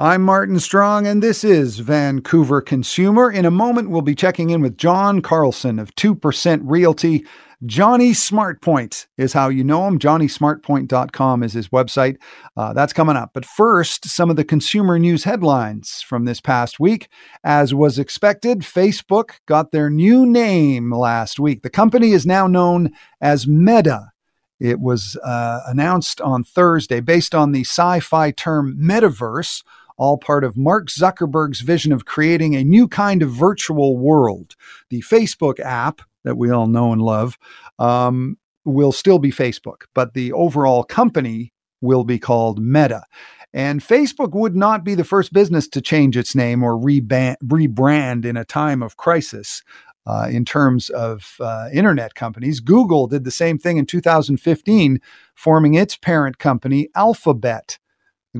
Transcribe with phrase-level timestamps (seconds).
[0.00, 3.32] I'm Martin Strong, and this is Vancouver Consumer.
[3.32, 7.26] In a moment, we'll be checking in with John Carlson of 2% Realty.
[7.66, 9.98] Johnny Smartpoint is how you know him.
[9.98, 12.18] JohnnySmartpoint.com is his website.
[12.56, 13.30] Uh, that's coming up.
[13.34, 17.08] But first, some of the consumer news headlines from this past week.
[17.42, 21.62] As was expected, Facebook got their new name last week.
[21.62, 24.12] The company is now known as Meta.
[24.60, 29.64] It was uh, announced on Thursday based on the sci fi term metaverse
[29.98, 34.54] all part of Mark Zuckerberg's vision of creating a new kind of virtual world.
[34.90, 37.36] The Facebook app that we all know and love
[37.78, 43.04] um, will still be Facebook, but the overall company will be called Meta.
[43.52, 48.36] And Facebook would not be the first business to change its name or rebrand in
[48.36, 49.62] a time of crisis.
[50.06, 55.00] Uh, in terms of uh, internet companies, Google did the same thing in 2015,
[55.34, 57.78] forming its parent company, Alphabet.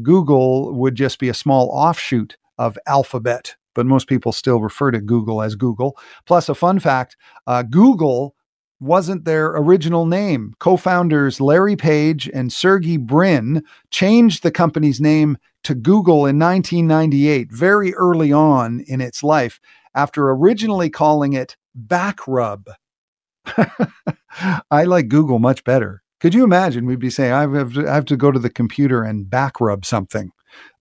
[0.03, 5.01] Google would just be a small offshoot of Alphabet, but most people still refer to
[5.01, 5.97] Google as Google.
[6.27, 8.35] Plus, a fun fact uh, Google
[8.81, 10.55] wasn't their original name.
[10.59, 17.51] Co founders Larry Page and Sergey Brin changed the company's name to Google in 1998,
[17.51, 19.61] very early on in its life,
[19.95, 22.67] after originally calling it Backrub.
[24.71, 26.03] I like Google much better.
[26.21, 26.87] Could you imagine?
[26.87, 29.61] We'd be saying, I have, to, I have to go to the computer and back
[29.61, 30.33] rub something.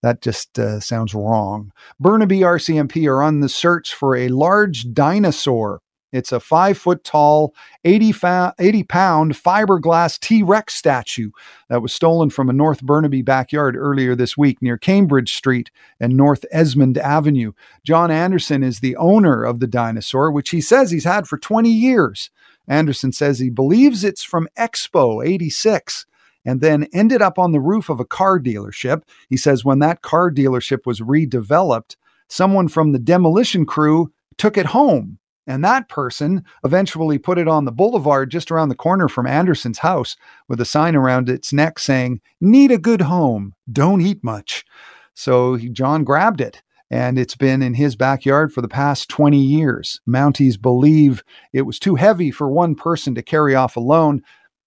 [0.02, 1.72] That just uh, sounds wrong.
[2.00, 5.82] Burnaby RCMP are on the search for a large dinosaur.
[6.14, 11.32] It's a five foot tall, 80, fa- 80 pound fiberglass T Rex statue
[11.70, 16.16] that was stolen from a North Burnaby backyard earlier this week near Cambridge Street and
[16.16, 17.52] North Esmond Avenue.
[17.84, 21.70] John Anderson is the owner of the dinosaur, which he says he's had for 20
[21.70, 22.30] years.
[22.68, 26.06] Anderson says he believes it's from Expo 86
[26.46, 29.04] and then ended up on the roof of a car dealership.
[29.30, 31.96] He says when that car dealership was redeveloped,
[32.30, 35.20] someone from the demolition crew took it home.
[35.46, 39.80] And that person eventually put it on the boulevard just around the corner from Anderson's
[39.80, 40.18] house
[40.50, 44.66] with a sign around its neck saying, Need a good home, don't eat much.
[45.14, 50.00] So John grabbed it and it's been in his backyard for the past 20 years.
[50.08, 54.22] Mounties believe it was too heavy for one person to carry off alone,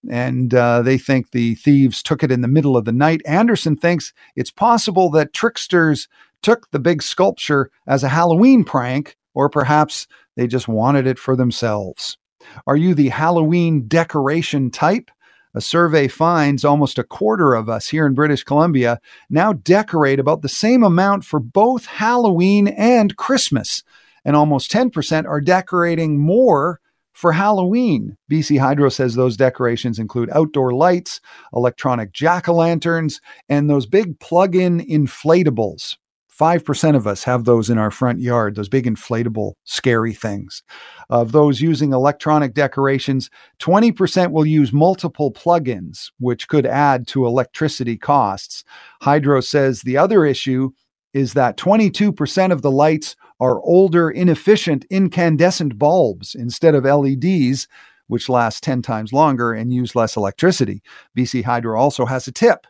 [0.09, 3.21] and uh, they think the thieves took it in the middle of the night.
[3.25, 6.07] Anderson thinks it's possible that tricksters
[6.41, 11.35] took the big sculpture as a Halloween prank, or perhaps they just wanted it for
[11.35, 12.17] themselves.
[12.65, 15.11] Are you the Halloween decoration type?
[15.53, 20.41] A survey finds almost a quarter of us here in British Columbia now decorate about
[20.41, 23.83] the same amount for both Halloween and Christmas.
[24.23, 26.79] And almost 10% are decorating more
[27.11, 28.17] for Halloween.
[28.31, 31.19] BC Hydro says those decorations include outdoor lights,
[31.53, 33.19] electronic jack o' lanterns,
[33.49, 35.97] and those big plug in inflatables.
[36.41, 40.63] 5% of us have those in our front yard, those big inflatable, scary things.
[41.11, 43.29] Of those using electronic decorations,
[43.59, 48.63] 20% will use multiple plugins, which could add to electricity costs.
[49.03, 50.71] Hydro says the other issue
[51.13, 57.67] is that 22% of the lights are older, inefficient incandescent bulbs instead of LEDs,
[58.07, 60.81] which last 10 times longer and use less electricity.
[61.15, 62.65] BC Hydro also has a tip.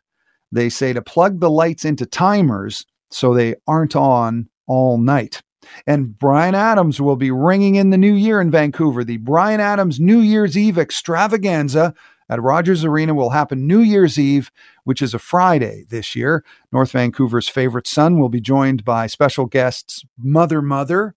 [0.51, 5.41] They say to plug the lights into timers so they aren't on all night.
[5.85, 9.03] And Bryan Adams will be ringing in the new year in Vancouver.
[9.03, 11.93] The Bryan Adams New Year's Eve extravaganza
[12.29, 14.51] at Rogers Arena will happen New Year's Eve,
[14.85, 16.43] which is a Friday this year.
[16.71, 21.13] North Vancouver's favorite son will be joined by special guests Mother Mother,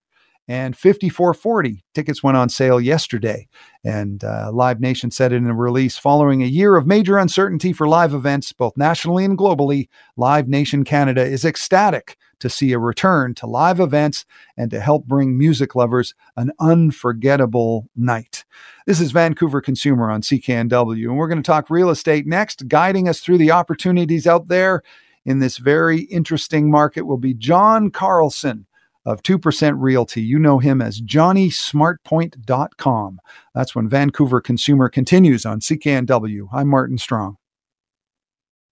[0.47, 3.49] and 5440 tickets went on sale yesterday.
[3.83, 7.89] And uh, live nation said in a release following a year of major uncertainty for
[7.89, 13.35] live events both nationally and globally live nation canada is ecstatic to see a return
[13.35, 14.27] to live events
[14.57, 18.45] and to help bring music lovers an unforgettable night.
[18.87, 23.09] This is vancouver consumer on cknw and we're going to talk real estate next guiding
[23.09, 24.83] us through the opportunities out there
[25.25, 27.03] in this very interesting market.
[27.03, 28.67] Will be john carlson
[29.05, 30.23] of 2% Realty.
[30.23, 33.21] You know him as JohnnySmartpoint.com.
[33.55, 36.49] That's when Vancouver Consumer continues on CKNW.
[36.53, 37.37] I'm Martin Strong.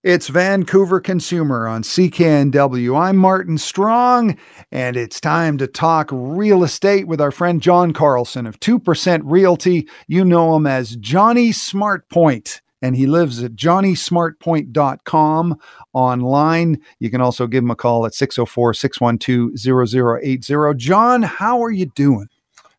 [0.02, 3.00] It's Vancouver Consumer on CKNW.
[3.00, 4.37] I'm Martin Strong,
[4.73, 9.88] and it's time to talk real estate with our friend John Carlson of 2% Realty.
[10.08, 15.58] You know him as Johnny Smartpoint and he lives at johnnysmartpoint.com
[15.94, 16.79] online.
[16.99, 20.75] You can also give him a call at 604 612 0080.
[20.76, 22.29] John, how are you doing?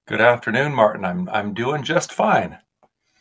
[0.06, 1.06] Good afternoon, Martin.
[1.06, 2.58] I'm I'm doing just fine.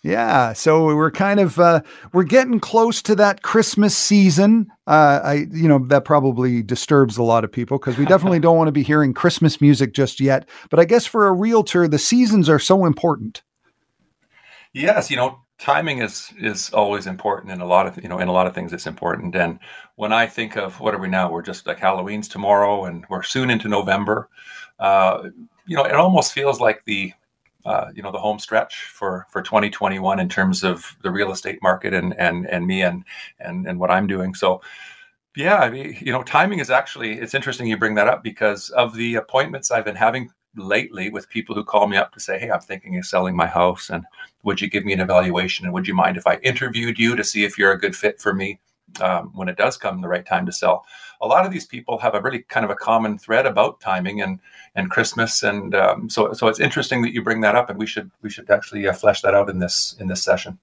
[0.05, 1.81] Yeah, so we're kind of uh,
[2.13, 4.67] we're getting close to that Christmas season.
[4.89, 8.57] Uh, I, you know, that probably disturbs a lot of people because we definitely don't
[8.57, 10.49] want to be hearing Christmas music just yet.
[10.71, 13.45] But I guess for a realtor, the seasons are so important.
[14.73, 18.29] Yes, you know, timing is is always important in a lot of you know in
[18.29, 19.35] a lot of things it's important.
[19.35, 19.59] And
[19.97, 21.31] when I think of what are we now?
[21.31, 24.29] We're just like Halloween's tomorrow, and we're soon into November.
[24.79, 25.31] Uh,
[25.67, 27.13] you know, it almost feels like the
[27.65, 31.59] uh, you know the home stretch for for 2021 in terms of the real estate
[31.63, 33.05] market and and and me and
[33.41, 34.35] and and what I'm doing.
[34.35, 34.61] So
[35.37, 38.71] yeah, I mean, you know, timing is actually it's interesting you bring that up because
[38.71, 42.39] of the appointments I've been having lately with people who call me up to say,
[42.39, 44.05] "Hey, I'm thinking of selling my house, and
[44.43, 45.65] would you give me an evaluation?
[45.65, 48.21] And would you mind if I interviewed you to see if you're a good fit
[48.21, 48.59] for me
[49.01, 50.85] um, when it does come the right time to sell?"
[51.21, 54.21] A lot of these people have a really kind of a common thread about timing
[54.21, 54.41] and
[54.75, 57.87] and Christmas, and um, so so it's interesting that you bring that up, and we
[57.87, 60.59] should we should actually uh, flesh that out in this in this session.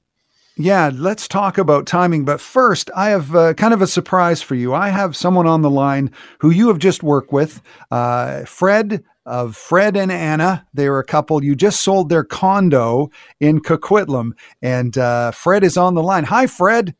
[0.62, 2.26] Yeah, let's talk about timing.
[2.26, 4.74] But first, I have uh, kind of a surprise for you.
[4.74, 7.62] I have someone on the line who you have just worked with,
[7.92, 10.66] uh, Fred of Fred and Anna.
[10.74, 11.44] They were a couple.
[11.44, 14.32] You just sold their condo in Coquitlam,
[14.62, 16.24] and uh, Fred is on the line.
[16.26, 16.96] Hi, Fred.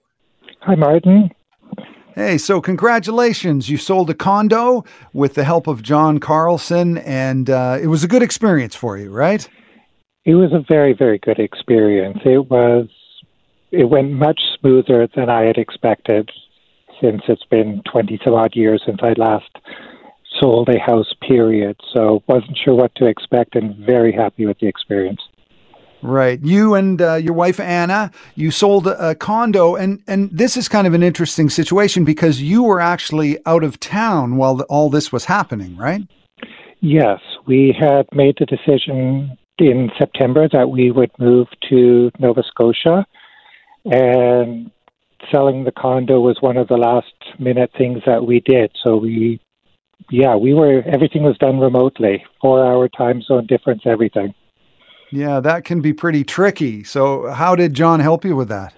[0.62, 1.32] Hi, Martin.
[2.16, 3.70] Hey, so congratulations.
[3.70, 8.08] You sold a condo with the help of John Carlson, and uh, it was a
[8.08, 9.50] good experience for you, right?
[10.26, 12.20] It was a very, very good experience.
[12.26, 12.88] It was,
[13.72, 16.30] it went much smoother than I had expected
[17.02, 19.50] since it's been 20 some odd years since I last
[20.40, 21.80] sold a house, period.
[21.94, 25.22] So wasn't sure what to expect and very happy with the experience.
[26.02, 26.40] Right.
[26.42, 30.70] You and uh, your wife Anna, you sold a, a, condo, and and this is
[30.70, 34.90] kind of an interesting situation because you were actually out of town while the, all
[34.90, 36.02] this was happening, right?
[36.80, 43.06] Yes, we had made the decision in September that we would move to Nova Scotia,
[43.84, 44.72] and
[45.32, 48.72] selling the condo was one of the last minute things that we did.
[48.84, 49.42] So we,
[50.12, 54.34] yeah, we were everything was done remotely, four hour time zone difference, everything.
[55.12, 56.84] Yeah, that can be pretty tricky.
[56.84, 58.74] So, how did John help you with that?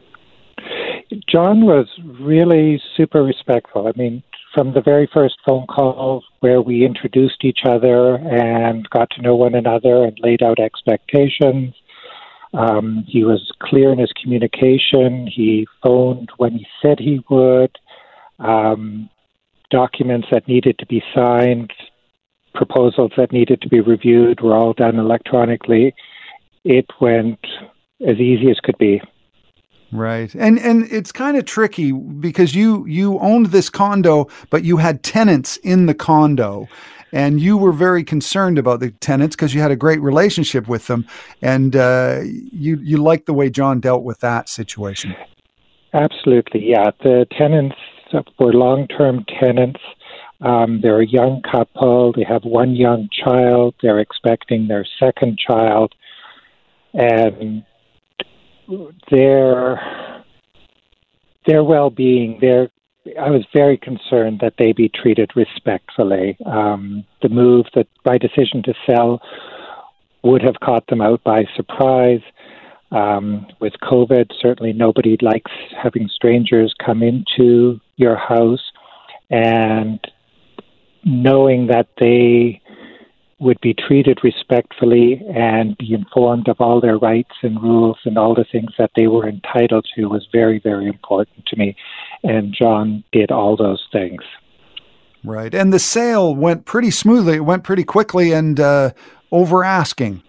[1.28, 1.88] John was
[2.20, 3.88] really super respectful.
[3.88, 4.24] I mean,
[4.54, 9.36] from the very first phone call where we introduced each other and got to know
[9.36, 11.74] one another and laid out expectations,
[12.54, 15.28] um, he was clear in his communication.
[15.28, 17.78] He phoned when he said he would.
[18.40, 19.10] Um,
[19.72, 21.72] documents that needed to be signed,
[22.54, 25.94] proposals that needed to be reviewed were all done electronically
[26.64, 27.40] it went
[28.06, 29.02] as easy as could be.
[29.92, 30.34] Right.
[30.36, 35.04] And and it's kind of tricky because you you owned this condo but you had
[35.04, 36.70] tenants in the condo
[37.12, 40.88] and you were very concerned about the tenants because you had a great relationship with
[40.88, 41.06] them
[41.42, 45.14] and uh, you you liked the way John dealt with that situation.
[45.94, 46.70] Absolutely.
[46.70, 47.76] Yeah, the tenants
[48.40, 49.80] were long-term tenants.
[50.42, 52.14] Um, they're a young couple.
[52.14, 53.76] They have one young child.
[53.82, 55.94] They're expecting their second child
[56.94, 57.64] and
[59.10, 60.24] their
[61.46, 62.70] their well-being, their
[63.20, 66.38] I was very concerned that they be treated respectfully.
[66.46, 69.22] Um, the move that my decision to sell
[70.24, 72.22] would have caught them out by surprise.
[72.92, 78.72] Um, with COVID, certainly nobody likes having strangers come into your house,
[79.30, 80.00] and
[81.06, 82.62] knowing that they
[83.40, 88.36] would be treated respectfully and be informed of all their rights and rules and all
[88.36, 91.76] the things that they were entitled to was very, very important to me.
[92.24, 94.22] And John did all those things.
[95.24, 95.56] Right.
[95.56, 97.38] And the sale went pretty smoothly.
[97.38, 98.92] It went pretty quickly and uh,
[99.32, 100.22] over asking.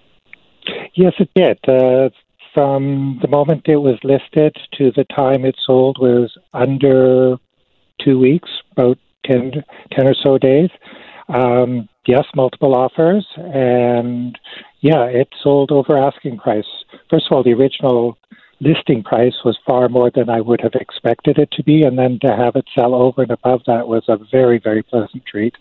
[0.94, 1.58] Yes, it did.
[1.68, 2.08] Uh,
[2.54, 7.36] from the moment it was listed to the time it sold was under
[8.04, 10.70] two weeks, about 10, 10 or so days.
[11.28, 14.38] Um, yes, multiple offers, and
[14.80, 16.66] yeah, it sold over asking price.
[17.08, 18.18] First of all, the original
[18.60, 22.18] listing price was far more than I would have expected it to be, and then
[22.22, 25.54] to have it sell over and above that was a very, very pleasant treat.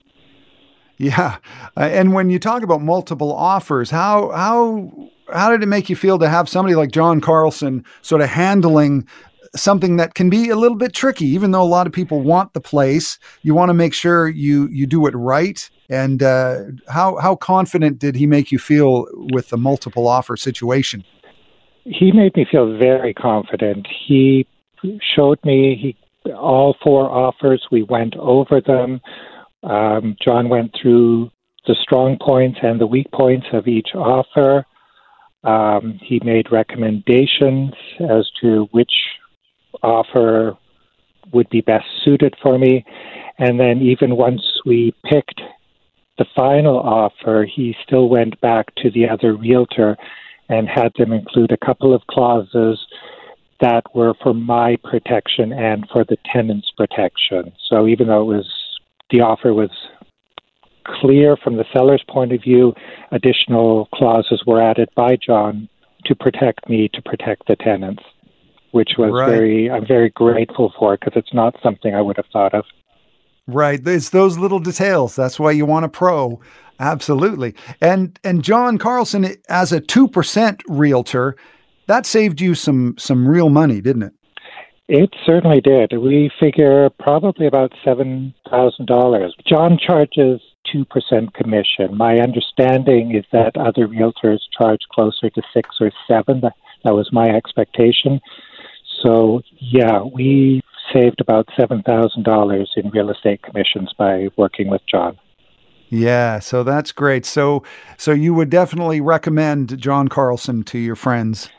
[0.98, 1.38] Yeah,
[1.76, 5.96] uh, and when you talk about multiple offers, how how how did it make you
[5.96, 9.08] feel to have somebody like John Carlson sort of handling
[9.56, 12.54] something that can be a little bit tricky, even though a lot of people want
[12.54, 13.20] the place.
[13.42, 15.70] You want to make sure you you do it right.
[15.90, 21.04] And uh, how how confident did he make you feel with the multiple offer situation?
[21.84, 23.88] he made me feel very confident.
[24.08, 24.48] He
[25.16, 27.66] showed me he, all four offers.
[27.72, 29.02] We went over them.
[29.64, 31.32] Um, John went through
[31.68, 34.66] the strong points and the weak points of each offer.
[35.44, 38.92] Um, he made recommendations as to which
[39.84, 40.58] offer
[41.34, 42.86] would be best suited for me.
[43.38, 45.42] And then, even once we picked
[46.18, 49.98] the final offer, he still went back to the other realtor
[50.50, 52.80] and had them include a couple of clauses
[53.62, 57.54] that were for my protection and for the tenant's protection.
[57.70, 58.52] So even though it was
[59.12, 59.70] the offer was
[60.86, 62.74] clear from the seller's point of view,
[63.12, 65.70] additional clauses were added by John
[66.06, 68.04] to protect me, to protect the tenants,
[68.72, 69.30] which was right.
[69.30, 72.66] very I'm very grateful for because it's not something I would have thought of.
[73.48, 73.86] Right.
[73.86, 75.16] It's those little details.
[75.16, 76.40] That's why you want a pro.
[76.80, 77.56] Absolutely.
[77.82, 81.36] And and John Carlson as a 2% realtor,
[81.88, 84.14] that saved you some some real money, didn't it?
[84.88, 85.98] It certainly did.
[85.98, 89.32] We figure probably about $7,000.
[89.48, 90.42] John charges
[90.76, 91.96] 2% commission.
[91.96, 96.42] My understanding is that other realtors charge closer to 6 or 7.
[96.42, 98.20] That, that was my expectation.
[99.02, 100.62] So, yeah, we
[100.94, 105.18] saved about $7,000 in real estate commissions by working with John.
[105.90, 107.26] Yeah, so that's great.
[107.26, 107.64] So
[107.98, 111.50] so you would definitely recommend John Carlson to your friends.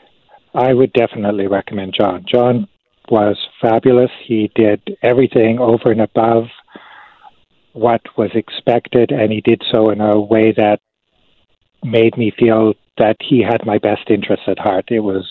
[0.55, 2.25] I would definitely recommend John.
[2.27, 2.67] John
[3.09, 4.09] was fabulous.
[4.25, 6.45] He did everything over and above
[7.73, 10.79] what was expected and he did so in a way that
[11.83, 14.85] made me feel that he had my best interests at heart.
[14.89, 15.27] It was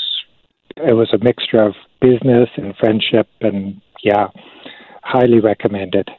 [0.76, 4.28] it was a mixture of business and friendship and yeah,
[5.02, 6.10] highly recommended.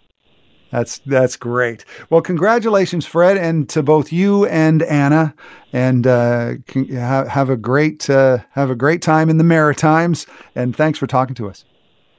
[0.72, 1.86] That's that's great.
[2.10, 5.36] Well, congratulations, Fred, and to both you and Anna,
[5.72, 6.54] and uh,
[7.00, 10.26] have a great uh, have a great time in the Maritimes.
[10.56, 11.64] And thanks for talking to us.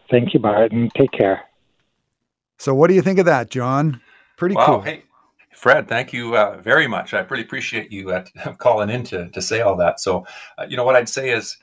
[0.09, 0.89] Thank you, Martin.
[0.97, 1.43] Take care.
[2.59, 4.01] So, what do you think of that, John?
[4.37, 4.67] Pretty wow.
[4.67, 4.81] cool.
[4.83, 5.03] Hey,
[5.53, 7.13] Fred, thank you uh, very much.
[7.13, 8.25] I really appreciate you uh,
[8.59, 9.99] calling in to to say all that.
[9.99, 10.25] So,
[10.59, 11.57] uh, you know what I'd say is,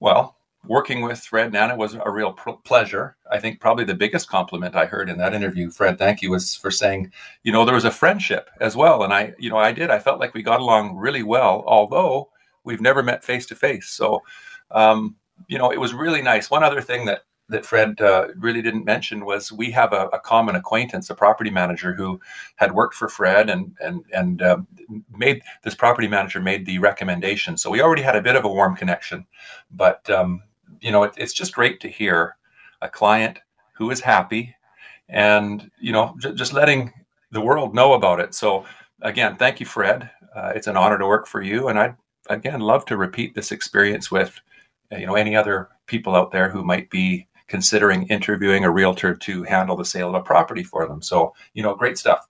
[0.00, 0.36] well,
[0.66, 3.16] working with Fred Nana was a real pr- pleasure.
[3.30, 6.54] I think probably the biggest compliment I heard in that interview, Fred, thank you, was
[6.54, 7.12] for saying,
[7.42, 9.02] you know, there was a friendship as well.
[9.02, 9.90] And I, you know, I did.
[9.90, 12.30] I felt like we got along really well, although
[12.64, 13.88] we've never met face to face.
[13.88, 14.22] So,
[14.70, 15.16] um,
[15.48, 16.50] you know, it was really nice.
[16.50, 20.18] One other thing that that Fred uh, really didn't mention was we have a, a,
[20.18, 22.20] common acquaintance, a property manager who
[22.56, 24.58] had worked for Fred and and and uh,
[25.16, 27.56] made this property manager made the recommendation.
[27.56, 29.26] So we already had a bit of a warm connection,
[29.70, 30.42] but um,
[30.80, 32.36] you know, it, it's just great to hear
[32.82, 33.38] a client
[33.74, 34.54] who is happy
[35.08, 36.92] and, you know, j- just letting
[37.30, 38.34] the world know about it.
[38.34, 38.64] So,
[39.02, 40.10] again, thank you, Fred.
[40.34, 41.68] Uh, it's an honor to work for you.
[41.68, 41.96] And I'd,
[42.28, 44.40] again, love to repeat this experience with,
[44.90, 49.42] you know, any other people out there who might be considering interviewing a realtor to
[49.44, 51.02] handle the sale of a property for them.
[51.02, 52.26] So, you know, great stuff.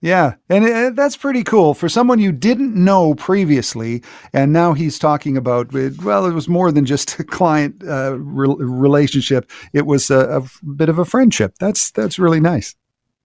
[0.00, 4.96] Yeah, and it, that's pretty cool for someone you didn't know previously, and now he's
[4.96, 5.72] talking about.
[5.72, 10.66] Well, it was more than just a client uh, re- relationship; it was a, a,
[10.68, 11.56] bit of a friendship.
[11.58, 12.76] That's that's really nice.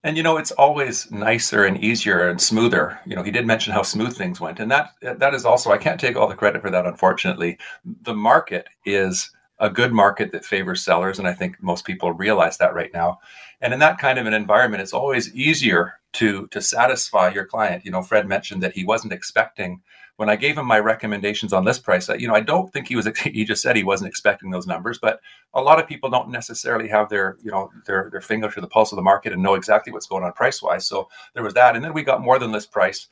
[0.04, 3.00] And you know, it's always nicer and easier and smoother.
[3.06, 5.78] You know, he did mention how smooth things went, and that that is also I
[5.78, 6.88] can't take all the credit for that.
[6.88, 7.60] Unfortunately,
[8.02, 12.58] the market is a good market that favors sellers, and I think most people realize
[12.58, 13.20] that right now.
[13.62, 17.86] And in that kind of an environment, it's always easier to to satisfy your client.
[17.86, 19.82] You know, Fred mentioned that he wasn't expecting
[20.18, 22.08] when I gave him my recommendations on this price.
[22.10, 23.08] You know, I don't think he was.
[23.24, 25.20] He just said he wasn't expecting those numbers, but
[25.54, 28.68] a lot of people don't necessarily have their you know their their finger to the
[28.68, 30.86] pulse of the market and know exactly what's going on price wise.
[30.86, 33.08] So there was that, and then we got more than list price,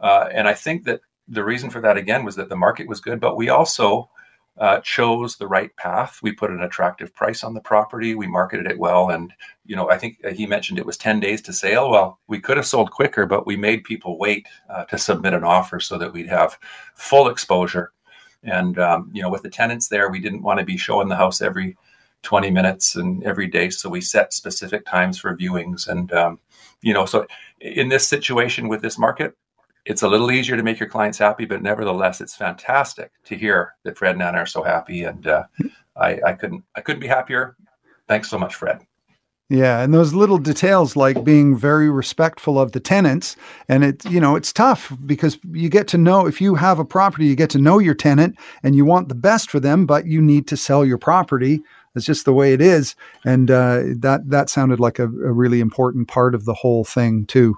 [0.00, 3.00] uh, and I think that the reason for that again was that the market was
[3.00, 4.08] good, but we also
[4.58, 6.20] uh, chose the right path.
[6.22, 8.14] We put an attractive price on the property.
[8.14, 9.32] We marketed it well, and
[9.64, 11.90] you know, I think he mentioned it was ten days to sale.
[11.90, 15.44] Well, we could have sold quicker, but we made people wait uh, to submit an
[15.44, 16.58] offer so that we'd have
[16.94, 17.92] full exposure.
[18.42, 21.16] And um, you know, with the tenants there, we didn't want to be showing the
[21.16, 21.76] house every
[22.26, 23.70] 20 minutes and every day.
[23.70, 25.88] So we set specific times for viewings.
[25.88, 26.40] And, um,
[26.82, 27.26] you know, so
[27.60, 29.36] in this situation with this market,
[29.86, 33.74] it's a little easier to make your clients happy, but nevertheless, it's fantastic to hear
[33.84, 35.04] that Fred and Anna are so happy.
[35.04, 35.44] And uh,
[35.96, 37.56] I, I couldn't, I couldn't be happier.
[38.08, 38.84] Thanks so much, Fred.
[39.48, 43.36] Yeah, and those little details like being very respectful of the tenants
[43.68, 46.84] and it you know, it's tough because you get to know if you have a
[46.84, 50.04] property, you get to know your tenant and you want the best for them, but
[50.04, 51.62] you need to sell your property.
[51.94, 55.60] That's just the way it is, and uh, that that sounded like a, a really
[55.60, 57.56] important part of the whole thing too.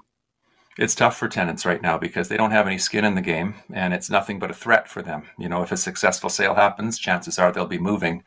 [0.79, 3.55] It's tough for tenants right now because they don't have any skin in the game
[3.73, 5.23] and it's nothing but a threat for them.
[5.37, 8.23] You know, if a successful sale happens, chances are they'll be moving.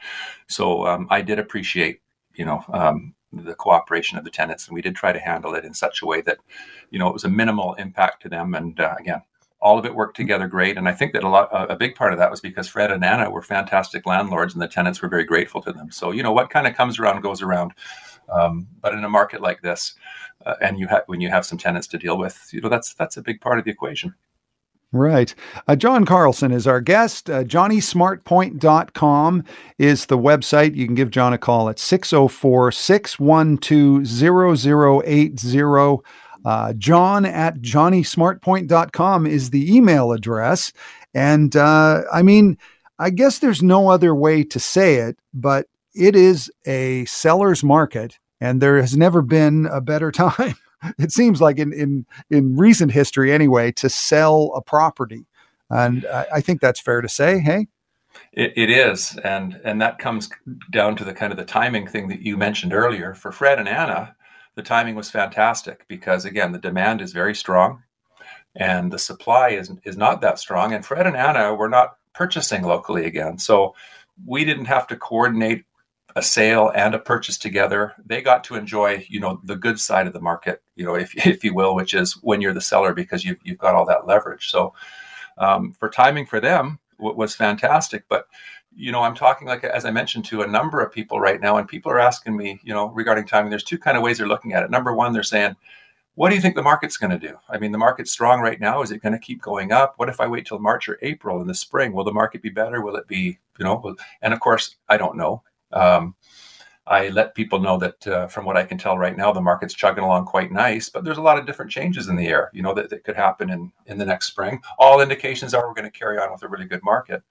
[0.48, 2.02] So um, I did appreciate,
[2.34, 5.64] you know, um, the cooperation of the tenants and we did try to handle it
[5.64, 6.40] in such a way that,
[6.90, 8.54] you know, it was a minimal impact to them.
[8.54, 9.22] And uh, again,
[9.58, 10.76] all of it worked together great.
[10.76, 13.02] And I think that a lot, a big part of that was because Fred and
[13.02, 15.90] Anna were fantastic landlords and the tenants were very grateful to them.
[15.90, 17.72] So, you know, what kind of comes around goes around.
[18.28, 19.94] Um, but in a market like this,
[20.46, 22.94] uh, and you have when you have some tenants to deal with, you know that's
[22.94, 24.14] that's a big part of the equation.
[24.94, 25.34] Right.
[25.66, 27.30] Uh, John Carlson is our guest.
[27.30, 29.44] Uh, JohnnySmartPoint.com
[29.78, 30.76] is the website.
[30.76, 36.02] You can give John a call at 604 612 0080.
[36.44, 40.74] Uh, John at JohnnySmartPoint.com is the email address.
[41.14, 42.58] And uh, I mean,
[42.98, 48.18] I guess there's no other way to say it, but it is a seller's market
[48.42, 50.56] and there has never been a better time.
[50.98, 55.24] it seems like in in in recent history anyway to sell a property,
[55.70, 57.38] and I, I think that's fair to say.
[57.38, 57.68] Hey.
[58.32, 60.28] It, it is, and and that comes
[60.70, 63.14] down to the kind of the timing thing that you mentioned earlier.
[63.14, 64.14] For Fred and Anna,
[64.54, 67.82] the timing was fantastic because again, the demand is very strong,
[68.54, 70.74] and the supply is is not that strong.
[70.74, 73.74] And Fred and Anna were not purchasing locally again, so
[74.26, 75.64] we didn't have to coordinate
[76.16, 80.06] a sale and a purchase together, they got to enjoy, you know, the good side
[80.06, 82.92] of the market, you know, if, if you will, which is when you're the seller
[82.92, 84.50] because you've, you've got all that leverage.
[84.50, 84.74] So
[85.38, 88.04] um, for timing for them was fantastic.
[88.08, 88.26] But,
[88.74, 91.56] you know, I'm talking like, as I mentioned to a number of people right now,
[91.56, 94.28] and people are asking me, you know, regarding timing, there's two kind of ways they're
[94.28, 94.70] looking at it.
[94.70, 95.56] Number one, they're saying,
[96.14, 97.36] what do you think the market's going to do?
[97.48, 98.82] I mean, the market's strong right now.
[98.82, 99.94] Is it going to keep going up?
[99.96, 101.92] What if I wait till March or April in the spring?
[101.92, 102.82] Will the market be better?
[102.82, 103.96] Will it be, you know?
[104.20, 105.42] And of course, I don't know.
[105.72, 106.14] Um,
[106.86, 109.74] I let people know that uh, from what I can tell right now, the market's
[109.74, 112.62] chugging along quite nice, but there's a lot of different changes in the air, you
[112.62, 114.60] know, that, that could happen in, in the next spring.
[114.78, 117.22] All indications are we're going to carry on with a really good market.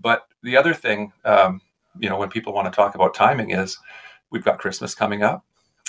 [0.00, 1.60] But the other thing, um,
[1.98, 3.78] you know, when people want to talk about timing is
[4.30, 5.44] we've got Christmas coming up.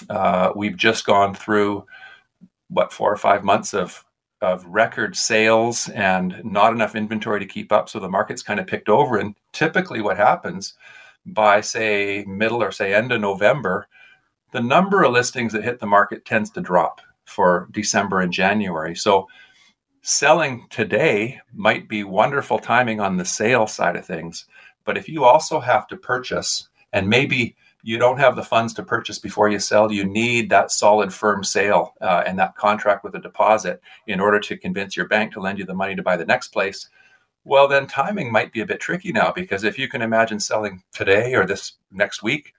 [0.10, 1.86] Uh, we've just gone through
[2.70, 4.04] what four or five months of
[4.42, 7.88] of record sales and not enough inventory to keep up.
[7.88, 9.18] So the market's kind of picked over.
[9.18, 10.74] And typically, what happens
[11.26, 13.88] by say middle or say end of November,
[14.52, 18.96] the number of listings that hit the market tends to drop for December and January.
[18.96, 19.28] So
[20.02, 24.46] selling today might be wonderful timing on the sale side of things,
[24.86, 28.84] but if you also have to purchase and maybe you don't have the funds to
[28.84, 33.14] purchase before you sell, you need that solid firm sale uh, and that contract with
[33.16, 36.18] a deposit in order to convince your bank to lend you the money to buy
[36.18, 36.90] the next place
[37.46, 40.84] well, then timing might be a bit tricky now because if you can imagine selling
[40.94, 42.54] today or this next week,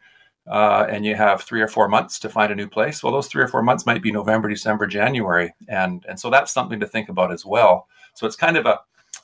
[0.46, 3.26] uh, and you have three or four months to find a new place, well, those
[3.26, 6.86] three or four months might be November, December, January, and and so that's something to
[6.86, 7.88] think about as well.
[8.14, 8.80] So it's kind of a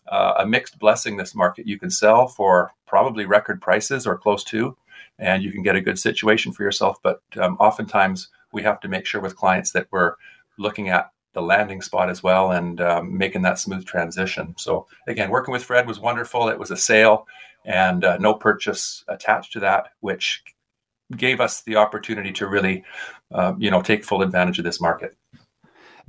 [0.09, 1.16] uh, a mixed blessing.
[1.16, 4.77] This market you can sell for probably record prices or close to,
[5.20, 6.96] and you can get a good situation for yourself.
[7.05, 10.14] But um, oftentimes we have to make sure with clients that we're
[10.59, 14.55] looking at the landing spot as well and um, making that smooth transition.
[14.59, 16.49] So again, working with Fred was wonderful.
[16.49, 17.27] It was a sale
[17.64, 20.42] and uh, no purchase attached to that, which
[21.16, 22.85] gave us the opportunity to really,
[23.33, 25.16] uh, you know, take full advantage of this market.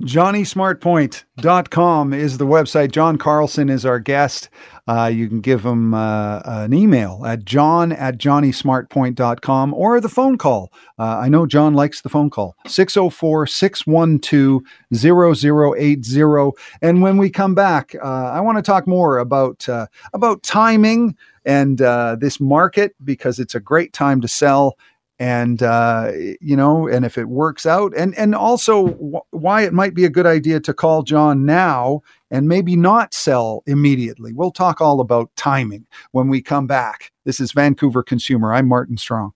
[0.02, 2.90] JohnnySmartPoint.com is the website.
[2.90, 4.48] John Carlson is our guest.
[4.88, 10.36] Uh, you can give him uh, an email at john at johnnysmartpoint.com or the phone
[10.36, 10.72] call.
[10.98, 14.62] Uh, I know John likes the phone call 604 612
[14.94, 16.50] 0080.
[16.82, 21.16] And when we come back, uh, I want to talk more about, uh, about timing
[21.44, 24.76] and uh, this market because it's a great time to sell
[25.18, 28.88] and uh, you know and if it works out and and also
[29.30, 32.00] why it might be a good idea to call john now
[32.30, 37.38] and maybe not sell immediately we'll talk all about timing when we come back this
[37.38, 39.32] is vancouver consumer i'm martin strong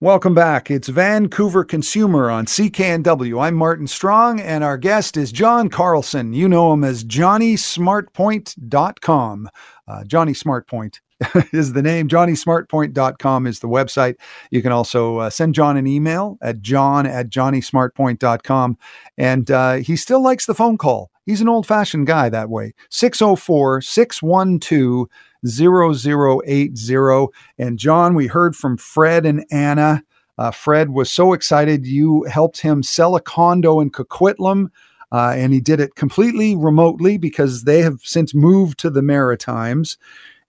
[0.00, 0.70] Welcome back.
[0.70, 3.42] It's Vancouver Consumer on CKNW.
[3.42, 6.34] I'm Martin Strong, and our guest is John Carlson.
[6.34, 9.48] You know him as JohnnySmartPoint.com.
[9.88, 11.00] Uh, Johnny Smartpoint
[11.52, 12.08] is the name.
[12.08, 14.16] JohnnySmartPoint.com is the website.
[14.50, 18.76] You can also uh, send John an email at john at JohnnySmartPoint.com.
[19.16, 21.10] And uh, he still likes the phone call.
[21.24, 22.74] He's an old fashioned guy that way.
[22.90, 25.08] 604 612
[25.46, 27.26] 0080.
[27.58, 30.02] And John, we heard from Fred and Anna.
[30.38, 34.68] Uh, Fred was so excited you helped him sell a condo in Coquitlam.
[35.12, 39.96] Uh, and he did it completely remotely because they have since moved to the Maritimes.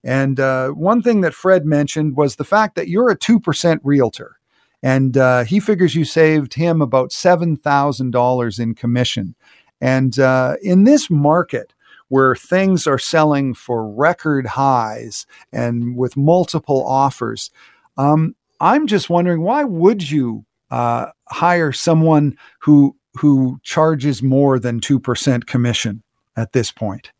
[0.03, 4.39] And uh, one thing that Fred mentioned was the fact that you're a 2% realtor.
[4.83, 9.35] And uh, he figures you saved him about $7,000 in commission.
[9.81, 11.73] And uh, in this market,
[12.09, 17.51] where things are selling for record highs and with multiple offers,
[17.97, 24.79] um, I'm just wondering why would you uh, hire someone who who charges more than
[24.79, 26.03] two percent commission
[26.35, 27.11] at this point?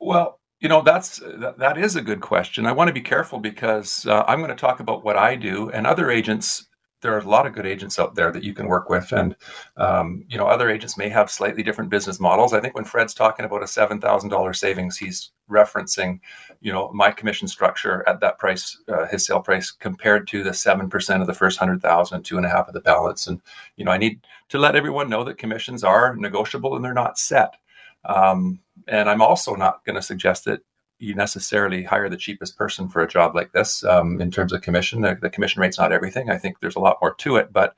[0.00, 2.66] Well, you know that's that, that is a good question.
[2.66, 5.70] I want to be careful because uh, I'm going to talk about what I do,
[5.70, 6.66] and other agents
[7.00, 9.34] there are a lot of good agents out there that you can work with, and
[9.76, 12.52] um, you know other agents may have slightly different business models.
[12.52, 16.20] I think when Fred's talking about a seven thousand dollars savings, he's referencing,
[16.60, 20.54] you know, my commission structure at that price, uh, his sale price, compared to the
[20.54, 23.40] seven percent of the first hundred thousand, two and a half of the balance, and
[23.76, 24.20] you know I need
[24.50, 27.56] to let everyone know that commissions are negotiable and they're not set.
[28.04, 30.60] Um, and I'm also not going to suggest that
[30.98, 34.62] you necessarily hire the cheapest person for a job like this um, in terms of
[34.62, 35.00] commission.
[35.00, 36.30] The, the, commission rate's not everything.
[36.30, 37.52] I think there's a lot more to it.
[37.52, 37.74] But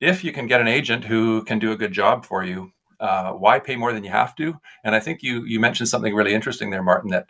[0.00, 3.32] if you can get an agent who can do a good job for you, uh,
[3.32, 4.54] why pay more than you have to?
[4.84, 7.10] And I think you you mentioned something really interesting there, Martin.
[7.10, 7.28] That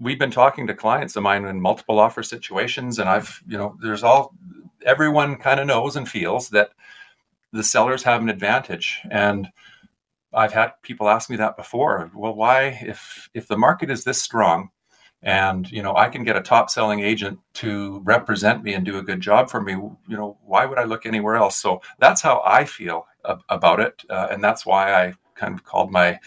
[0.00, 3.76] we've been talking to clients of mine in multiple offer situations, and I've you know
[3.82, 4.34] there's all
[4.86, 6.70] everyone kind of knows and feels that
[7.52, 9.48] the sellers have an advantage and
[10.32, 12.10] I've had people ask me that before.
[12.14, 14.70] Well, why, if if the market is this strong,
[15.22, 18.98] and you know I can get a top selling agent to represent me and do
[18.98, 21.56] a good job for me, you know, why would I look anywhere else?
[21.56, 25.64] So that's how I feel ab- about it, uh, and that's why I kind of
[25.64, 26.18] called my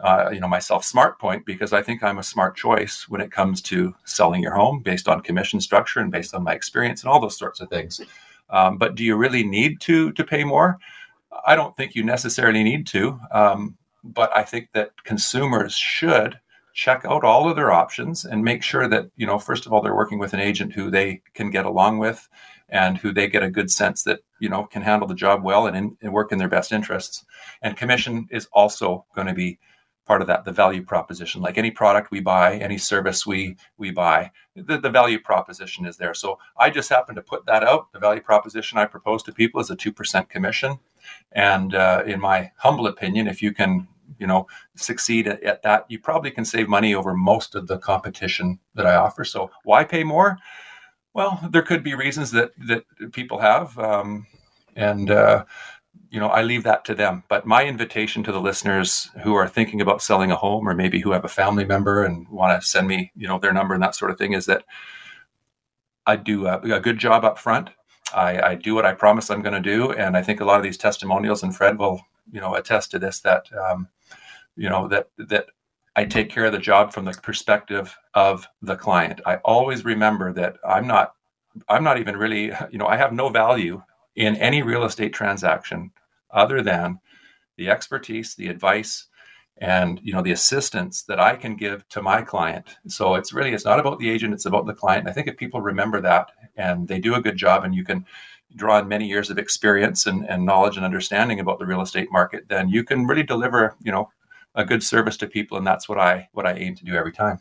[0.00, 3.32] uh, you know myself smart point because i think i'm a smart choice when it
[3.32, 7.10] comes to selling your home based on commission structure and based on my experience and
[7.10, 8.00] all those sorts of things
[8.50, 10.78] um, but do you really need to to pay more
[11.46, 16.38] I don't think you necessarily need to, um, but I think that consumers should
[16.78, 19.82] check out all of their options and make sure that you know first of all
[19.82, 22.28] they're working with an agent who they can get along with
[22.68, 25.66] and who they get a good sense that you know can handle the job well
[25.66, 27.24] and, in, and work in their best interests.
[27.62, 29.58] And commission is also going to be
[30.06, 31.42] part of that the value proposition.
[31.42, 35.96] Like any product we buy any service we we buy the, the value proposition is
[35.96, 36.14] there.
[36.14, 37.92] So i just happen to put that out.
[37.92, 40.78] The value proposition i propose to people is a 2% commission
[41.32, 43.86] and uh, in my humble opinion, if you can,
[44.18, 47.78] you know, succeed at, at, that, you probably can save money over most of the
[47.78, 49.24] competition that I offer.
[49.24, 50.38] So why pay more?
[51.14, 54.26] Well, there could be reasons that that people have, um,
[54.76, 55.44] and uh,
[56.10, 57.24] you know, I leave that to them.
[57.28, 61.00] But my invitation to the listeners who are thinking about selling a home, or maybe
[61.00, 63.82] who have a family member and want to send me, you know, their number and
[63.82, 64.64] that sort of thing, is that
[66.06, 67.70] I do a, a good job up front
[68.14, 70.58] I, I do what I promise I'm going to do, and I think a lot
[70.58, 72.00] of these testimonials and Fred will,
[72.32, 73.20] you know, attest to this.
[73.20, 73.88] That, um,
[74.56, 75.46] you know, that that
[75.98, 79.20] I take care of the job from the perspective of the client.
[79.26, 81.14] I always remember that I'm not,
[81.68, 83.82] I'm not even really, you know, I have no value
[84.14, 85.90] in any real estate transaction
[86.30, 87.00] other than
[87.56, 89.07] the expertise, the advice,
[89.60, 92.76] and you know the assistance that I can give to my client.
[92.86, 95.08] So it's really it's not about the agent, it's about the client.
[95.08, 98.06] I think if people remember that and they do a good job and you can
[98.56, 102.08] draw on many years of experience and, and knowledge and understanding about the real estate
[102.10, 104.10] market, then you can really deliver, you know,
[104.54, 105.58] a good service to people.
[105.58, 107.40] And that's what I what I aim to do every time.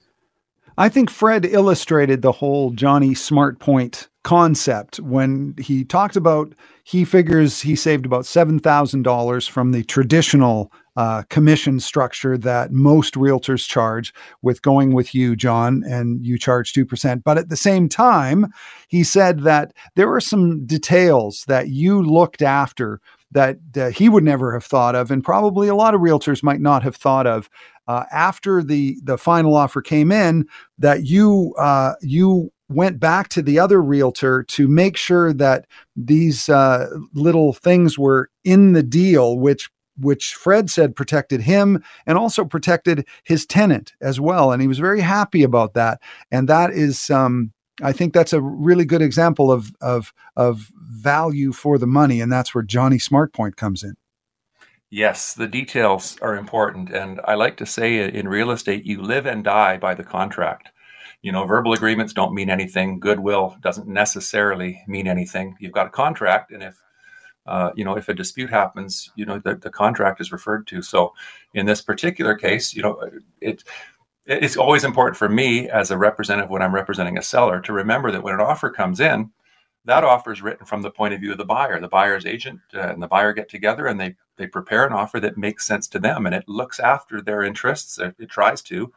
[0.78, 7.06] I think Fred illustrated the whole Johnny Smart Point concept when he talked about he
[7.06, 14.14] figures he saved about $7,000 from the traditional uh, commission structure that most realtors charge
[14.42, 17.24] with going with you, John, and you charge 2%.
[17.24, 18.48] But at the same time,
[18.90, 23.00] he said that there were some details that you looked after
[23.32, 26.60] that uh, he would never have thought of, and probably a lot of realtors might
[26.60, 27.50] not have thought of.
[27.88, 30.46] Uh, after the the final offer came in,
[30.78, 36.50] that you uh, you went back to the other realtor to make sure that these
[36.50, 42.46] uh, little things were in the deal, which which Fred said protected him and also
[42.46, 44.52] protected his tenant as well.
[44.52, 46.00] And he was very happy about that.
[46.32, 47.52] And that is, um,
[47.82, 52.22] I think that's a really good example of, of, of value for the money.
[52.22, 53.96] And that's where Johnny Smartpoint comes in.
[54.90, 56.92] Yes, the details are important.
[56.92, 60.70] And I like to say in real estate, you live and die by the contract.
[61.22, 63.00] You know, verbal agreements don't mean anything.
[63.00, 65.56] Goodwill doesn't necessarily mean anything.
[65.60, 66.82] You've got a contract, and if
[67.48, 70.82] uh, you know, if a dispute happens, you know, the, the contract is referred to.
[70.82, 71.14] So
[71.54, 73.02] in this particular case, you know,
[73.40, 73.64] it,
[74.26, 78.12] it's always important for me as a representative when I'm representing a seller to remember
[78.12, 79.32] that when an offer comes in,
[79.86, 81.80] that offer is written from the point of view of the buyer.
[81.80, 85.22] The buyer's agent uh, and the buyer get together and they they prepare an offer
[85.22, 87.98] that makes sense to them and it looks after their interests.
[87.98, 88.92] It, it tries to,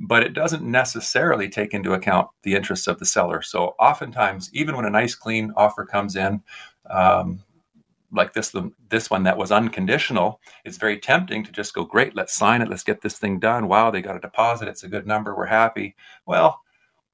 [0.00, 3.42] but it doesn't necessarily take into account the interests of the seller.
[3.42, 6.42] So oftentimes, even when a nice clean offer comes in,
[6.88, 7.42] um,
[8.12, 8.54] like this
[8.88, 12.68] this one that was unconditional, it's very tempting to just go, great, let's sign it,
[12.68, 13.68] let's get this thing done.
[13.68, 15.94] Wow, they got a deposit, it's a good number, we're happy.
[16.26, 16.60] Well,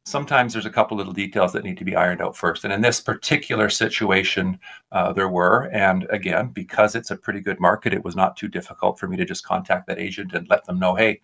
[0.05, 2.65] sometimes there's a couple little details that need to be ironed out first.
[2.65, 4.59] And in this particular situation,
[4.93, 5.69] uh, there were.
[5.73, 9.17] And again, because it's a pretty good market, it was not too difficult for me
[9.17, 11.21] to just contact that agent and let them know, hey,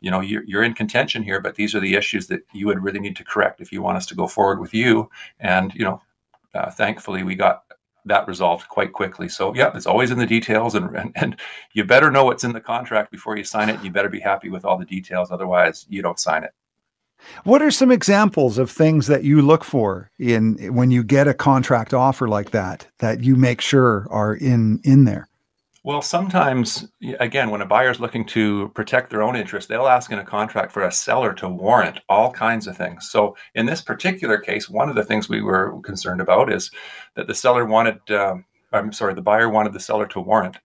[0.00, 2.82] you know, you're, you're in contention here, but these are the issues that you would
[2.82, 5.10] really need to correct if you want us to go forward with you.
[5.40, 6.00] And, you know,
[6.54, 7.64] uh, thankfully, we got
[8.06, 9.28] that resolved quite quickly.
[9.28, 11.36] So yeah, it's always in the details, and, and, and
[11.72, 13.82] you better know what's in the contract before you sign it.
[13.82, 16.52] You better be happy with all the details, otherwise you don't sign it.
[17.44, 21.34] What are some examples of things that you look for in when you get a
[21.34, 25.28] contract offer like that that you make sure are in in there?
[25.86, 26.88] Well, sometimes
[27.20, 30.24] again, when a buyer is looking to protect their own interest, they'll ask in a
[30.24, 33.08] contract for a seller to warrant all kinds of things.
[33.08, 36.72] So, in this particular case, one of the things we were concerned about is
[37.14, 38.34] that the seller wanted, uh,
[38.72, 40.56] I'm sorry, the buyer wanted the seller to warrant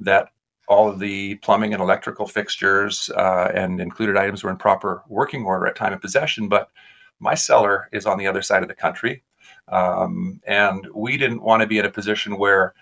[0.00, 0.30] that
[0.66, 5.44] all of the plumbing and electrical fixtures uh, and included items were in proper working
[5.44, 6.48] order at time of possession.
[6.48, 6.70] But
[7.18, 9.24] my seller is on the other side of the country.
[9.68, 12.72] Um, and we didn't want to be in a position where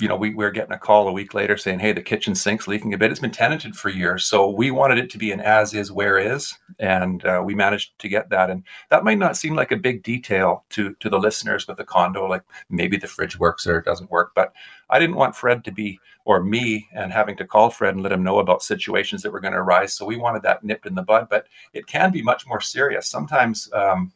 [0.00, 2.32] you know, we, we were getting a call a week later saying, hey, the kitchen
[2.34, 3.10] sink's leaking a bit.
[3.10, 4.24] It's been tenanted for years.
[4.24, 6.56] So we wanted it to be an as is, where is.
[6.78, 8.48] And uh, we managed to get that.
[8.48, 11.84] And that might not seem like a big detail to, to the listeners with the
[11.84, 14.32] condo, like maybe the fridge works or it doesn't work.
[14.36, 14.52] But
[14.88, 18.12] I didn't want Fred to be, or me, and having to call Fred and let
[18.12, 19.94] him know about situations that were going to arise.
[19.94, 21.26] So we wanted that nipped in the bud.
[21.28, 23.08] But it can be much more serious.
[23.08, 24.12] Sometimes, um,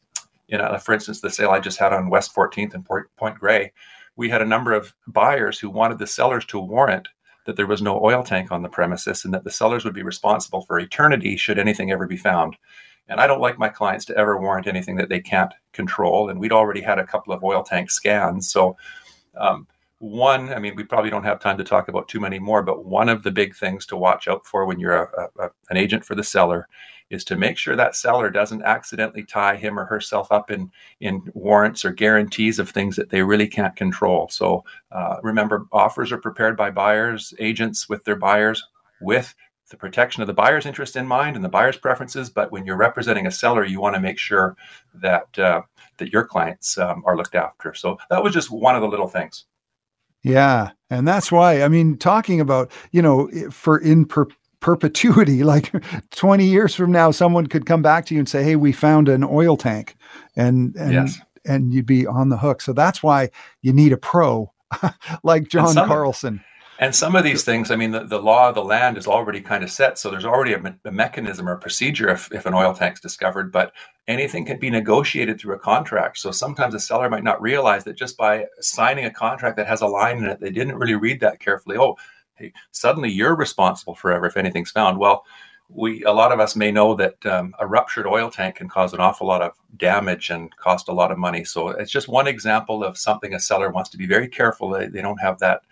[0.46, 3.36] you know, for instance, the sale I just had on West 14th and Point, Point
[3.36, 3.72] Grey
[4.16, 7.08] we had a number of buyers who wanted the sellers to warrant
[7.46, 10.02] that there was no oil tank on the premises and that the sellers would be
[10.02, 12.56] responsible for eternity should anything ever be found.
[13.08, 16.28] And I don't like my clients to ever warrant anything that they can't control.
[16.28, 18.50] And we'd already had a couple of oil tank scans.
[18.50, 18.76] So,
[19.36, 19.66] um,
[20.02, 22.84] one, I mean, we probably don't have time to talk about too many more, but
[22.84, 26.04] one of the big things to watch out for when you're a, a, an agent
[26.04, 26.66] for the seller
[27.10, 31.22] is to make sure that seller doesn't accidentally tie him or herself up in in
[31.34, 34.28] warrants or guarantees of things that they really can't control.
[34.28, 38.60] So uh, remember, offers are prepared by buyers, agents with their buyers
[39.00, 39.32] with
[39.70, 42.28] the protection of the buyer's interest in mind and the buyer's preferences.
[42.28, 44.56] But when you're representing a seller, you want to make sure
[44.94, 45.62] that uh,
[45.98, 47.72] that your clients um, are looked after.
[47.72, 49.44] So that was just one of the little things.
[50.22, 54.28] Yeah, and that's why I mean, talking about you know for in per-
[54.62, 55.42] perpetuity.
[55.52, 55.74] Like
[56.12, 59.08] 20 years from now, someone could come back to you and say, Hey, we found
[59.08, 59.96] an oil tank
[60.34, 61.20] and, and, yes.
[61.44, 62.62] and you'd be on the hook.
[62.62, 63.28] So that's why
[63.60, 64.50] you need a pro
[65.24, 66.42] like John Carlson.
[66.78, 69.40] And some of these things, I mean, the, the law of the land is already
[69.40, 69.98] kind of set.
[69.98, 73.00] So there's already a, me- a mechanism or a procedure if, if an oil tank's
[73.00, 73.72] discovered, but
[74.08, 76.18] anything can be negotiated through a contract.
[76.18, 79.82] So sometimes a seller might not realize that just by signing a contract that has
[79.82, 81.76] a line in it, they didn't really read that carefully.
[81.78, 81.96] Oh,
[82.34, 84.98] hey, suddenly you're responsible forever if anything's found.
[84.98, 85.24] Well,
[85.68, 88.92] we a lot of us may know that um, a ruptured oil tank can cause
[88.92, 91.44] an awful lot of damage and cost a lot of money.
[91.44, 94.68] So it's just one example of something a seller wants to be very careful.
[94.68, 95.62] They, they don't have that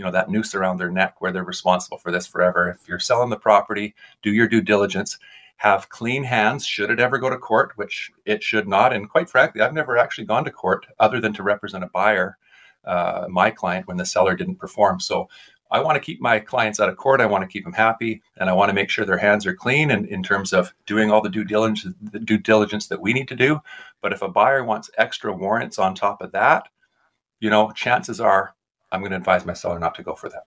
[0.00, 2.70] you know that noose around their neck where they're responsible for this forever.
[2.70, 5.18] If you're selling the property, do your due diligence.
[5.58, 8.94] Have clean hands should it ever go to court, which it should not.
[8.94, 12.38] And quite frankly, I've never actually gone to court other than to represent a buyer,
[12.86, 15.00] uh, my client, when the seller didn't perform.
[15.00, 15.28] So
[15.70, 17.20] I want to keep my clients out of court.
[17.20, 19.54] I want to keep them happy, and I want to make sure their hands are
[19.54, 23.12] clean and in terms of doing all the due diligence, the due diligence that we
[23.12, 23.60] need to do.
[24.00, 26.68] But if a buyer wants extra warrants on top of that,
[27.38, 28.54] you know, chances are
[28.92, 30.44] I'm going to advise my seller not to go for that.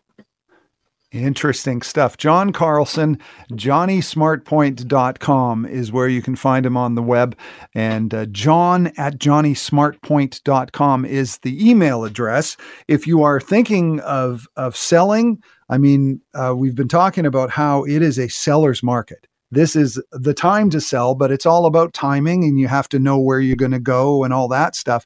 [1.13, 2.17] Interesting stuff.
[2.17, 3.17] John Carlson,
[3.51, 7.37] johnnysmartpoint.com is where you can find him on the web.
[7.75, 12.57] And uh, john at johnnysmartpoint.com is the email address.
[12.87, 17.83] If you are thinking of, of selling, I mean, uh, we've been talking about how
[17.83, 19.27] it is a seller's market.
[19.51, 22.97] This is the time to sell, but it's all about timing and you have to
[22.97, 25.05] know where you're going to go and all that stuff.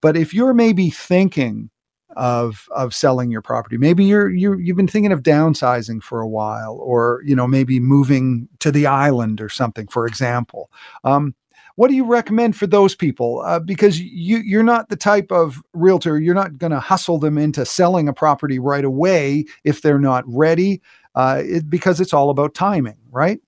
[0.00, 1.68] But if you're maybe thinking,
[2.16, 3.76] of of selling your property.
[3.76, 7.80] Maybe you're you you've been thinking of downsizing for a while, or you know maybe
[7.80, 10.70] moving to the island or something, for example.
[11.04, 11.34] Um,
[11.76, 13.40] what do you recommend for those people?
[13.40, 16.20] Uh, because you you're not the type of realtor.
[16.20, 20.24] You're not going to hustle them into selling a property right away if they're not
[20.26, 20.82] ready.
[21.14, 23.40] Uh, it, because it's all about timing, right?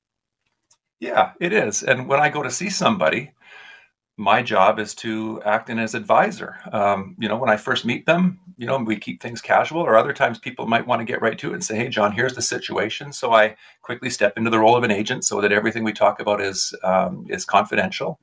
[1.01, 1.83] Yeah, it is.
[1.83, 3.33] And when I go to see somebody,
[4.17, 6.57] my job is to act in as advisor.
[6.73, 9.97] Um, you know, when I first meet them, you know, we keep things casual, or
[9.97, 12.35] other times people might want to get right to it and say, "Hey, John, here's
[12.35, 15.83] the situation." So I quickly step into the role of an agent, so that everything
[15.83, 18.21] we talk about is um, is confidential.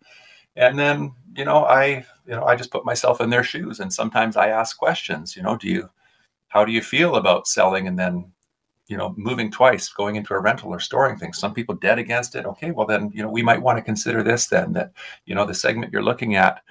[0.56, 3.92] And then, you know, I you know I just put myself in their shoes, and
[3.92, 5.36] sometimes I ask questions.
[5.36, 5.90] You know, do you
[6.48, 8.32] how do you feel about selling and then
[8.92, 11.40] you know moving twice going into a rental or storing things.
[11.40, 12.46] Some people dead against it.
[12.46, 14.92] Okay well then you know we might want to consider this then that
[15.26, 16.62] you know the segment you're looking at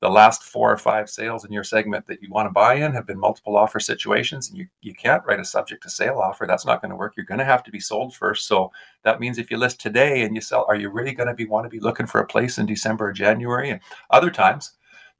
[0.00, 2.92] the last four or five sales in your segment that you want to buy in
[2.92, 6.46] have been multiple offer situations and you, you can't write a subject to sale offer.
[6.46, 7.14] That's not going to work.
[7.16, 8.46] You're going to have to be sold first.
[8.46, 8.70] So
[9.02, 11.46] that means if you list today and you sell are you really going to be
[11.46, 13.70] want to be looking for a place in december or january?
[13.70, 14.72] And other times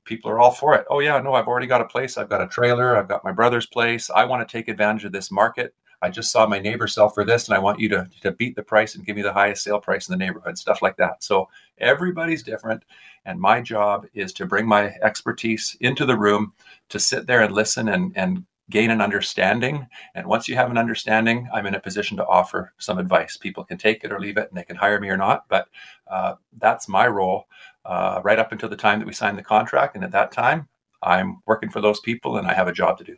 [0.04, 0.86] people are all for it.
[0.90, 2.18] Oh yeah no i've already got a place.
[2.18, 2.96] I've got a trailer.
[2.96, 4.10] I've got my brother's place.
[4.10, 7.24] I want to take advantage of this market I just saw my neighbor sell for
[7.24, 9.64] this, and I want you to, to beat the price and give me the highest
[9.64, 11.22] sale price in the neighborhood, stuff like that.
[11.22, 12.84] So everybody's different.
[13.24, 16.52] And my job is to bring my expertise into the room
[16.90, 19.86] to sit there and listen and, and gain an understanding.
[20.14, 23.36] And once you have an understanding, I'm in a position to offer some advice.
[23.36, 25.48] People can take it or leave it, and they can hire me or not.
[25.48, 25.68] But
[26.06, 27.46] uh, that's my role
[27.84, 29.94] uh, right up until the time that we sign the contract.
[29.96, 30.68] And at that time,
[31.02, 33.16] I'm working for those people and I have a job to do.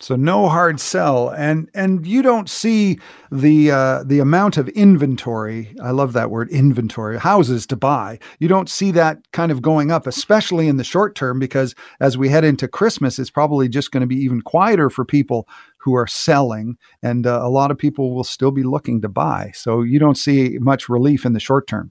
[0.00, 3.00] So no hard sell, and and you don't see
[3.32, 5.74] the uh, the amount of inventory.
[5.82, 7.18] I love that word, inventory.
[7.18, 8.20] Houses to buy.
[8.38, 12.16] You don't see that kind of going up, especially in the short term, because as
[12.16, 15.96] we head into Christmas, it's probably just going to be even quieter for people who
[15.96, 19.50] are selling, and uh, a lot of people will still be looking to buy.
[19.52, 21.90] So you don't see much relief in the short term.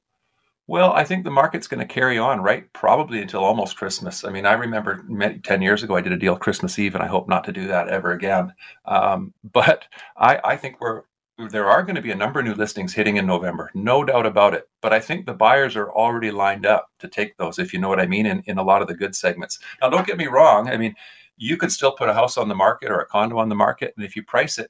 [0.69, 2.71] Well, I think the market's going to carry on, right?
[2.73, 4.25] Probably until almost Christmas.
[4.25, 5.05] I mean, I remember
[5.41, 7.67] 10 years ago, I did a deal Christmas Eve, and I hope not to do
[7.67, 8.53] that ever again.
[8.85, 9.85] Um, but
[10.17, 11.03] I, I think we're,
[11.49, 14.25] there are going to be a number of new listings hitting in November, no doubt
[14.25, 14.67] about it.
[14.81, 17.89] But I think the buyers are already lined up to take those, if you know
[17.89, 19.59] what I mean, in, in a lot of the good segments.
[19.81, 20.67] Now, don't get me wrong.
[20.67, 20.95] I mean,
[21.37, 23.93] you could still put a house on the market or a condo on the market,
[23.95, 24.69] and if you price it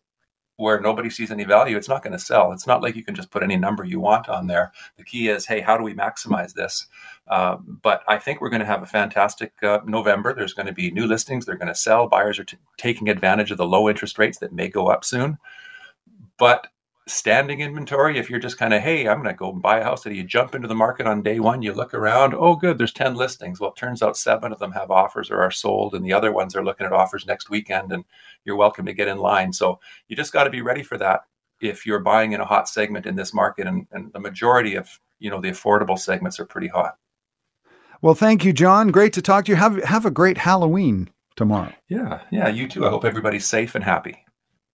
[0.57, 2.51] where nobody sees any value, it's not going to sell.
[2.51, 4.71] It's not like you can just put any number you want on there.
[4.97, 6.87] The key is, hey, how do we maximize this?
[7.27, 10.33] Uh, but I think we're going to have a fantastic uh, November.
[10.33, 11.45] There's going to be new listings.
[11.45, 12.07] They're going to sell.
[12.07, 15.37] Buyers are t- taking advantage of the low interest rates that may go up soon.
[16.37, 16.67] But
[17.07, 20.05] standing inventory, if you're just kind of, hey, I'm going to go buy a house,
[20.05, 22.93] and you jump into the market on day one, you look around, oh, good, there's
[22.93, 23.59] 10 listings.
[23.59, 26.31] Well, it turns out seven of them have offers or are sold, and the other
[26.31, 28.03] ones are looking at offers next weekend, and
[28.45, 29.53] you're welcome to get in line.
[29.53, 31.21] So you just got to be ready for that
[31.61, 34.87] if you're buying in a hot segment in this market, and, and the majority of
[35.19, 36.97] you know the affordable segments are pretty hot.
[38.01, 38.89] Well, thank you, John.
[38.89, 39.55] Great to talk to you.
[39.55, 41.73] Have have a great Halloween tomorrow.
[41.89, 42.85] Yeah, yeah, you too.
[42.85, 44.23] I hope everybody's safe and happy.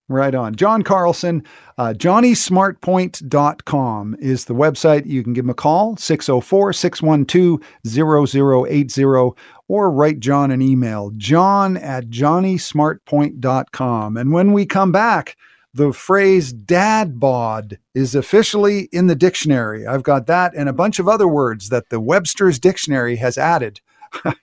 [0.09, 0.53] Right on.
[0.55, 1.45] John Carlson,
[1.77, 5.05] uh, johnnysmartpoint.com is the website.
[5.05, 9.31] You can give him a call, 604 612 0080,
[9.69, 14.17] or write John an email, john at johnnysmartpoint.com.
[14.17, 15.37] And when we come back,
[15.73, 19.87] the phrase dad bod is officially in the dictionary.
[19.87, 23.81] I've got that and a bunch of other words that the Webster's Dictionary has added.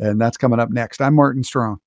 [0.00, 1.00] and that's coming up next.
[1.00, 1.78] I'm Martin Strong.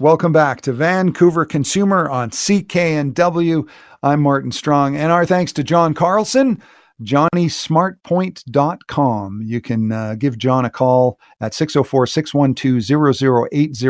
[0.00, 3.68] Welcome back to Vancouver Consumer on CKNW.
[4.04, 6.62] I'm Martin Strong, and our thanks to John Carlson,
[7.02, 9.42] johnnysmartpoint.com.
[9.44, 13.88] You can uh, give John a call at 604 612 0080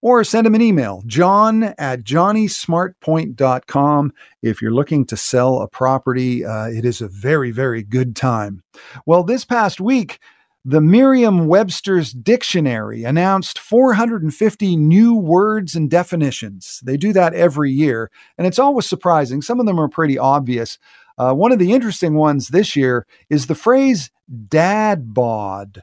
[0.00, 4.12] or send him an email, john at johnnysmartpoint.com.
[4.42, 8.62] If you're looking to sell a property, uh, it is a very, very good time.
[9.06, 10.20] Well, this past week,
[10.64, 16.80] the Merriam Webster's Dictionary announced 450 new words and definitions.
[16.84, 19.42] They do that every year, and it's always surprising.
[19.42, 20.78] Some of them are pretty obvious.
[21.18, 24.10] Uh, one of the interesting ones this year is the phrase
[24.48, 25.82] dad bod,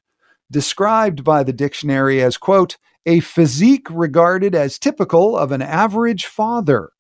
[0.50, 6.92] described by the dictionary as, quote, a physique regarded as typical of an average father,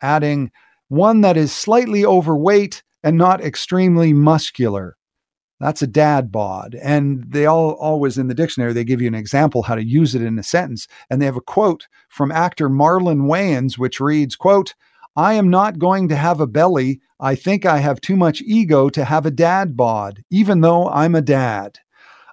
[0.00, 0.52] adding,
[0.88, 4.96] one that is slightly overweight and not extremely muscular.
[5.64, 6.76] That's a dad bod.
[6.82, 10.14] And they all always in the dictionary, they give you an example how to use
[10.14, 10.86] it in a sentence.
[11.08, 14.74] And they have a quote from actor Marlon Wayans, which reads, quote,
[15.16, 17.00] I am not going to have a belly.
[17.18, 21.14] I think I have too much ego to have a dad bod, even though I'm
[21.14, 21.78] a dad.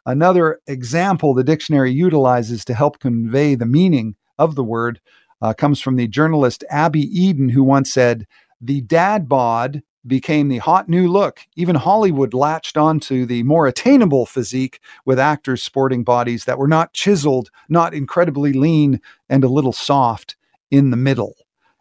[0.05, 4.99] Another example the dictionary utilizes to help convey the meaning of the word
[5.41, 8.27] uh, comes from the journalist Abby Eden, who once said,
[8.59, 11.41] The dad bod became the hot new look.
[11.55, 16.93] Even Hollywood latched onto the more attainable physique with actors sporting bodies that were not
[16.93, 18.99] chiseled, not incredibly lean,
[19.29, 20.35] and a little soft
[20.69, 21.35] in the middle.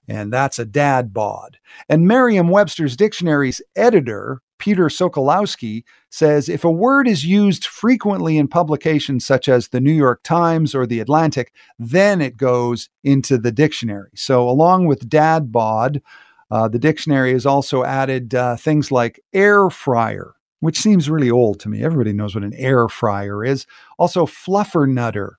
[0.08, 1.58] And that's a dad bod.
[1.88, 8.48] And Merriam Webster's dictionary's editor, Peter Sokolowski, says if a word is used frequently in
[8.48, 13.52] publications such as the New York Times or the Atlantic, then it goes into the
[13.52, 14.10] dictionary.
[14.16, 16.02] So, along with dad bod,
[16.50, 21.60] uh, the dictionary has also added uh, things like air fryer, which seems really old
[21.60, 21.82] to me.
[21.82, 23.66] Everybody knows what an air fryer is.
[23.98, 25.32] Also, fluffernutter,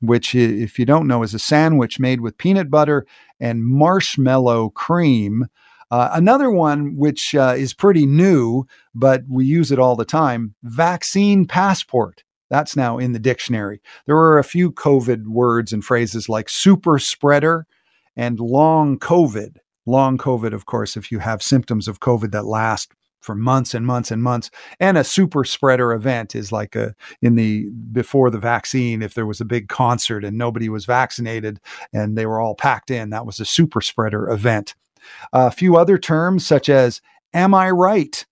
[0.00, 3.06] which, if you don't know, is a sandwich made with peanut butter
[3.40, 5.46] and marshmallow cream.
[5.90, 10.54] Uh, another one, which uh, is pretty new, but we use it all the time
[10.62, 12.24] vaccine passport.
[12.50, 13.80] That's now in the dictionary.
[14.06, 17.66] There are a few COVID words and phrases like super spreader
[18.16, 19.56] and long COVID.
[19.86, 22.92] Long COVID, of course, if you have symptoms of COVID that last
[23.24, 24.50] for months and months and months.
[24.78, 29.26] And a super spreader event is like a in the before the vaccine, if there
[29.26, 31.58] was a big concert and nobody was vaccinated
[31.92, 34.74] and they were all packed in, that was a super spreader event.
[35.32, 37.00] A few other terms such as
[37.32, 38.24] am I right,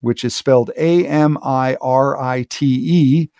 [0.00, 3.30] which is spelled A M I R I T E,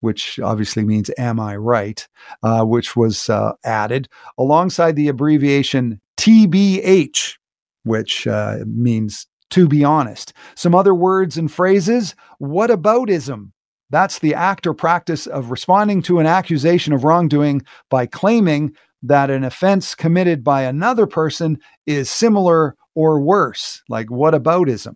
[0.00, 2.06] which obviously means am I right,
[2.42, 7.34] uh, which was uh, added alongside the abbreviation TBH,
[7.82, 10.32] which uh, means to be honest.
[10.54, 13.50] Some other words and phrases what aboutism?
[13.90, 19.30] That's the act or practice of responding to an accusation of wrongdoing by claiming that
[19.30, 24.94] an offense committed by another person is similar or worse, like what aboutism?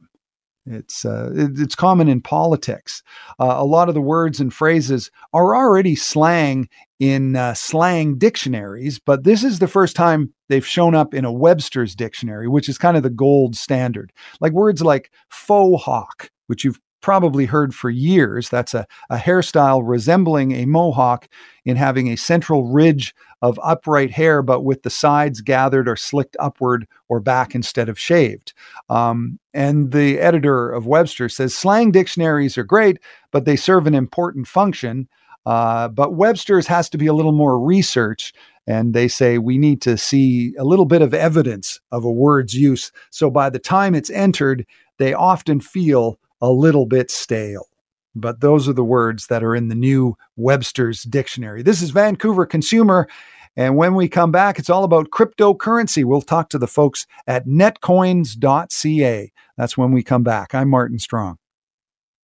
[0.67, 3.03] It's uh, it's common in politics.
[3.39, 8.99] Uh, a lot of the words and phrases are already slang in uh, slang dictionaries,
[8.99, 12.79] but this is the first time they've shown up in a Webster's dictionary, which is
[12.79, 14.13] kind of the gold standard.
[14.41, 18.49] Like words like faux hawk, which you've probably heard for years.
[18.49, 21.29] That's a, a hairstyle resembling a mohawk
[21.65, 26.37] in having a central ridge of upright hair, but with the sides gathered or slicked
[26.41, 28.55] upward or back instead of shaved.
[28.89, 32.99] Um, and the editor of Webster says slang dictionaries are great,
[33.31, 35.07] but they serve an important function.
[35.47, 38.33] Uh, but Webster's has to be a little more research.
[38.67, 42.55] And they say we need to see a little bit of evidence of a word's
[42.55, 42.91] use.
[43.11, 44.67] So by the time it's entered,
[44.99, 47.67] they often feel a little bit stale.
[48.15, 51.63] But those are the words that are in the new Webster's dictionary.
[51.63, 53.09] This is Vancouver Consumer.
[53.57, 56.05] And when we come back, it's all about cryptocurrency.
[56.05, 59.33] We'll talk to the folks at netcoins.ca.
[59.57, 60.55] That's when we come back.
[60.55, 61.39] I'm Martin Strong.